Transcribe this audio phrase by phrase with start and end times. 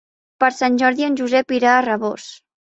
[0.43, 2.29] Per Sant Jordi en Josep irà a Rabós.